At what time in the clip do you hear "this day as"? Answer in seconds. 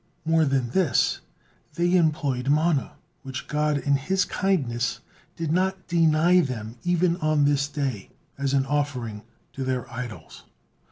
7.45-8.55